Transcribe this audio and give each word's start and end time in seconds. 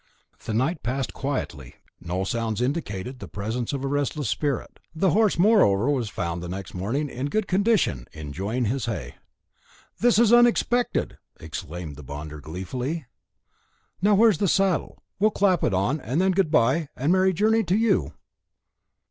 The 0.45 0.53
night 0.55 0.81
passed 0.81 1.13
quietly, 1.13 1.75
and 1.99 2.07
no 2.07 2.23
sounds 2.23 2.59
indicated 2.59 3.19
the 3.19 3.27
presence 3.27 3.71
of 3.71 3.83
a 3.83 3.87
restless 3.87 4.27
spirit. 4.29 4.79
The 4.95 5.11
horse, 5.11 5.37
moreover, 5.37 5.91
was 5.91 6.09
found 6.09 6.41
next 6.41 6.73
morning 6.73 7.07
in 7.07 7.27
good 7.29 7.47
condition, 7.47 8.07
enjoying 8.11 8.65
his 8.65 8.85
hay. 8.85 9.17
"This 9.99 10.17
is 10.17 10.33
unexpected!" 10.33 11.19
exclaimed 11.39 11.97
the 11.97 12.03
bonder, 12.03 12.41
gleefully. 12.41 13.05
"Now, 14.01 14.15
where's 14.15 14.39
the 14.39 14.47
saddle? 14.47 15.03
We'll 15.19 15.29
clap 15.29 15.63
it 15.63 15.71
on, 15.71 15.99
and 16.01 16.19
then 16.19 16.31
good 16.31 16.49
bye, 16.49 16.89
and 16.95 17.11
a 17.11 17.13
merry 17.13 17.31
journey 17.31 17.63
to 17.65 17.75
you." 17.75 18.13